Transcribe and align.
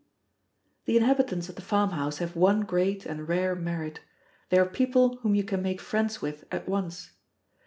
The 0.85 0.97
inhabitants 0.97 1.47
of 1.47 1.57
the 1.57 1.61
farmhouse 1.61 2.17
have 2.17 2.35
one 2.35 2.61
great 2.61 3.05
and 3.05 3.27
rare 3.27 3.53
merit 3.53 3.99
they 4.49 4.57
are 4.57 4.65
people 4.65 5.17
whom 5.17 5.35
you 5.35 5.43
can 5.43 5.61
make 5.61 5.79
friends 5.79 6.23
with 6.23 6.43
at 6.51 6.67
once. 6.67 7.11